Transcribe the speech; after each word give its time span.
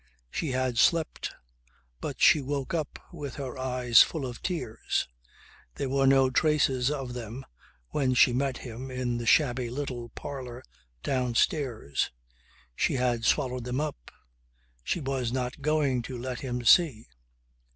She 0.31 0.49
had 0.49 0.79
slept 0.79 1.31
but 1.99 2.19
she 2.19 2.41
woke 2.41 2.73
up 2.73 2.97
with 3.13 3.35
her 3.35 3.55
eyes 3.59 4.01
full 4.01 4.25
of 4.25 4.41
tears. 4.41 5.07
There 5.75 5.89
were 5.89 6.07
no 6.07 6.31
traces 6.31 6.89
of 6.89 7.13
them 7.13 7.45
when 7.89 8.15
she 8.15 8.33
met 8.33 8.57
him 8.57 8.89
in 8.89 9.19
the 9.19 9.27
shabby 9.27 9.69
little 9.69 10.09
parlour 10.09 10.63
downstairs. 11.03 12.09
She 12.75 12.95
had 12.95 13.25
swallowed 13.25 13.65
them 13.65 13.79
up. 13.79 14.09
She 14.83 14.99
was 14.99 15.31
not 15.31 15.61
going 15.61 16.01
to 16.01 16.17
let 16.17 16.39
him 16.39 16.65
see. 16.65 17.05